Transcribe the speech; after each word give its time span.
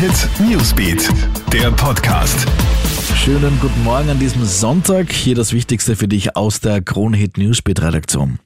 Hit 0.00 0.30
Newsbeat, 0.48 1.10
der 1.52 1.70
Podcast. 1.72 2.48
Schönen 3.16 3.60
guten 3.60 3.84
Morgen 3.84 4.08
an 4.08 4.18
diesem 4.18 4.46
Sonntag. 4.46 5.12
Hier 5.12 5.34
das 5.34 5.52
Wichtigste 5.52 5.94
für 5.94 6.08
dich 6.08 6.36
aus 6.36 6.60
der 6.60 6.80
Krone 6.80 7.18
Hit 7.18 7.36
Newsbeat 7.36 7.82
Redaktion. 7.82 8.38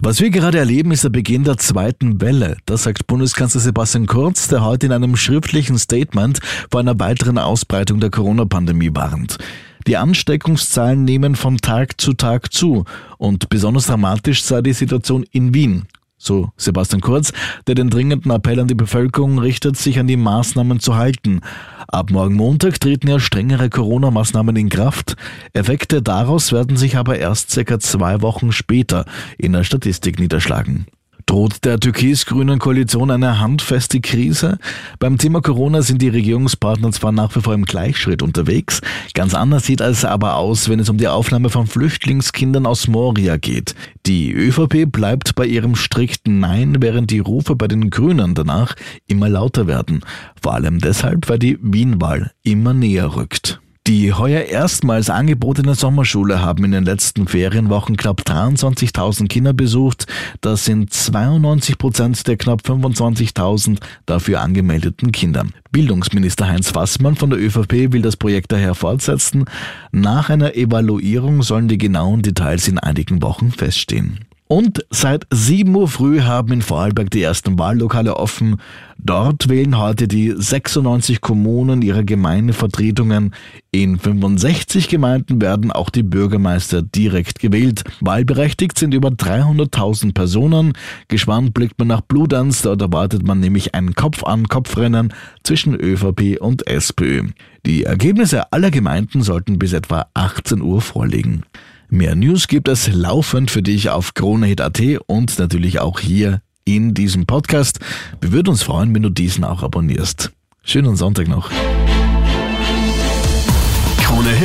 Was 0.00 0.20
wir 0.20 0.28
gerade 0.28 0.58
erleben, 0.58 0.92
ist 0.92 1.04
der 1.04 1.08
Beginn 1.08 1.44
der 1.44 1.56
zweiten 1.56 2.20
Welle. 2.20 2.58
Das 2.66 2.82
sagt 2.82 3.06
Bundeskanzler 3.06 3.62
Sebastian 3.62 4.04
Kurz, 4.04 4.48
der 4.48 4.62
heute 4.62 4.84
in 4.84 4.92
einem 4.92 5.16
schriftlichen 5.16 5.78
Statement 5.78 6.40
vor 6.70 6.80
einer 6.80 7.00
weiteren 7.00 7.38
Ausbreitung 7.38 8.00
der 8.00 8.10
Corona-Pandemie 8.10 8.90
warnt. 8.92 9.38
Die 9.86 9.96
Ansteckungszahlen 9.96 11.04
nehmen 11.04 11.36
von 11.36 11.56
Tag 11.56 11.98
zu 11.98 12.12
Tag 12.12 12.52
zu 12.52 12.84
und 13.16 13.48
besonders 13.48 13.86
dramatisch 13.86 14.42
sei 14.42 14.60
die 14.60 14.74
Situation 14.74 15.24
in 15.32 15.54
Wien. 15.54 15.86
So 16.18 16.50
Sebastian 16.56 17.00
Kurz, 17.00 17.32
der 17.68 17.76
den 17.76 17.90
dringenden 17.90 18.32
Appell 18.32 18.58
an 18.58 18.66
die 18.66 18.74
Bevölkerung 18.74 19.38
richtet, 19.38 19.76
sich 19.76 19.98
an 20.00 20.08
die 20.08 20.16
Maßnahmen 20.16 20.80
zu 20.80 20.96
halten. 20.96 21.40
Ab 21.86 22.10
morgen 22.10 22.34
Montag 22.34 22.80
treten 22.80 23.08
ja 23.08 23.20
strengere 23.20 23.70
Corona-Maßnahmen 23.70 24.56
in 24.56 24.68
Kraft. 24.68 25.16
Effekte 25.52 26.02
daraus 26.02 26.52
werden 26.52 26.76
sich 26.76 26.96
aber 26.96 27.18
erst 27.18 27.50
circa 27.52 27.78
zwei 27.78 28.20
Wochen 28.20 28.50
später 28.50 29.04
in 29.38 29.52
der 29.52 29.62
Statistik 29.64 30.18
niederschlagen. 30.18 30.86
Droht 31.28 31.66
der 31.66 31.78
türkis-grünen 31.78 32.58
Koalition 32.58 33.10
eine 33.10 33.38
handfeste 33.38 34.00
Krise? 34.00 34.56
Beim 34.98 35.18
Thema 35.18 35.42
Corona 35.42 35.82
sind 35.82 36.00
die 36.00 36.08
Regierungspartner 36.08 36.90
zwar 36.92 37.12
nach 37.12 37.36
wie 37.36 37.42
vor 37.42 37.52
im 37.52 37.66
Gleichschritt 37.66 38.22
unterwegs, 38.22 38.80
ganz 39.12 39.34
anders 39.34 39.66
sieht 39.66 39.82
es 39.82 40.06
aber 40.06 40.36
aus, 40.36 40.70
wenn 40.70 40.80
es 40.80 40.88
um 40.88 40.96
die 40.96 41.06
Aufnahme 41.06 41.50
von 41.50 41.66
Flüchtlingskindern 41.66 42.64
aus 42.64 42.88
Moria 42.88 43.36
geht. 43.36 43.74
Die 44.06 44.32
ÖVP 44.32 44.90
bleibt 44.90 45.34
bei 45.34 45.44
ihrem 45.44 45.76
strikten 45.76 46.40
Nein, 46.40 46.78
während 46.80 47.10
die 47.10 47.18
Rufe 47.18 47.56
bei 47.56 47.68
den 47.68 47.90
Grünen 47.90 48.34
danach 48.34 48.74
immer 49.06 49.28
lauter 49.28 49.66
werden. 49.66 50.00
Vor 50.40 50.54
allem 50.54 50.78
deshalb, 50.78 51.28
weil 51.28 51.38
die 51.38 51.58
Wienwahl 51.60 52.32
immer 52.42 52.72
näher 52.72 53.16
rückt. 53.16 53.60
Die 53.88 54.12
heuer 54.12 54.42
erstmals 54.42 55.08
angebotene 55.08 55.74
Sommerschule 55.74 56.42
haben 56.42 56.62
in 56.64 56.72
den 56.72 56.84
letzten 56.84 57.26
Ferienwochen 57.26 57.96
knapp 57.96 58.20
23.000 58.20 59.28
Kinder 59.28 59.54
besucht. 59.54 60.06
Das 60.42 60.66
sind 60.66 60.92
92 60.92 61.78
Prozent 61.78 62.26
der 62.26 62.36
knapp 62.36 62.60
25.000 62.60 63.78
dafür 64.04 64.42
angemeldeten 64.42 65.10
Kinder. 65.10 65.46
Bildungsminister 65.72 66.46
Heinz 66.46 66.70
Fassmann 66.70 67.16
von 67.16 67.30
der 67.30 67.40
ÖVP 67.40 67.90
will 67.90 68.02
das 68.02 68.18
Projekt 68.18 68.52
daher 68.52 68.74
fortsetzen. 68.74 69.46
Nach 69.90 70.28
einer 70.28 70.54
Evaluierung 70.54 71.42
sollen 71.42 71.68
die 71.68 71.78
genauen 71.78 72.20
Details 72.20 72.68
in 72.68 72.78
einigen 72.78 73.22
Wochen 73.22 73.52
feststehen. 73.52 74.18
Und 74.48 74.86
seit 74.88 75.26
7 75.30 75.74
Uhr 75.74 75.88
früh 75.88 76.22
haben 76.22 76.54
in 76.54 76.62
Vorarlberg 76.62 77.10
die 77.10 77.20
ersten 77.20 77.58
Wahllokale 77.58 78.16
offen. 78.16 78.56
Dort 78.96 79.50
wählen 79.50 79.76
heute 79.76 80.08
die 80.08 80.32
96 80.34 81.20
Kommunen 81.20 81.82
ihre 81.82 82.02
Gemeindevertretungen. 82.02 83.34
In 83.78 83.96
65 83.96 84.88
Gemeinden 84.88 85.40
werden 85.40 85.70
auch 85.70 85.88
die 85.88 86.02
Bürgermeister 86.02 86.82
direkt 86.82 87.38
gewählt. 87.38 87.84
Wahlberechtigt 88.00 88.76
sind 88.76 88.92
über 88.92 89.10
300.000 89.10 90.14
Personen. 90.14 90.72
Gespannt 91.06 91.54
blickt 91.54 91.78
man 91.78 91.86
nach 91.86 92.00
Bludenz. 92.00 92.62
Dort 92.62 92.82
erwartet 92.82 93.22
man 93.22 93.38
nämlich 93.38 93.76
ein 93.76 93.94
Kopf-an-Kopf-Rennen 93.94 95.14
zwischen 95.44 95.76
ÖVP 95.76 96.40
und 96.40 96.66
SPÖ. 96.66 97.28
Die 97.66 97.84
Ergebnisse 97.84 98.52
aller 98.52 98.72
Gemeinden 98.72 99.22
sollten 99.22 99.60
bis 99.60 99.72
etwa 99.72 100.06
18 100.12 100.60
Uhr 100.60 100.80
vorliegen. 100.80 101.44
Mehr 101.88 102.16
News 102.16 102.48
gibt 102.48 102.66
es 102.66 102.92
laufend 102.92 103.48
für 103.48 103.62
dich 103.62 103.90
auf 103.90 104.12
KroneHit.at 104.12 104.82
und 105.06 105.38
natürlich 105.38 105.78
auch 105.78 106.00
hier 106.00 106.42
in 106.64 106.94
diesem 106.94 107.26
Podcast. 107.26 107.78
Wir 108.20 108.32
würden 108.32 108.48
uns 108.48 108.64
freuen, 108.64 108.92
wenn 108.92 109.02
du 109.04 109.10
diesen 109.10 109.44
auch 109.44 109.62
abonnierst. 109.62 110.32
Schönen 110.64 110.96
Sonntag 110.96 111.28
noch. 111.28 111.48